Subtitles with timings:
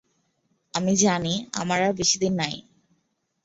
[0.73, 2.55] আমি জানি, আমার আর বেশি দিন নাই।